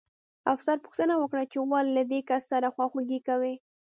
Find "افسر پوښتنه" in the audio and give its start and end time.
0.53-1.13